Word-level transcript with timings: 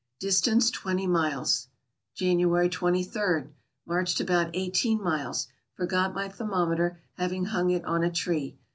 Distance 0.19 0.71
twenty 0.71 1.05
miles. 1.05 1.67
January 2.15 2.69
23.— 2.69 3.51
Marched 3.85 4.19
about 4.19 4.49
eighteen 4.55 4.99
miles. 4.99 5.47
Forgot 5.75 6.15
my 6.15 6.27
thermometer, 6.27 6.97
having 7.19 7.45
hung 7.45 7.69
it 7.69 7.85
on 7.85 8.03
a 8.03 8.09
tree. 8.11 8.57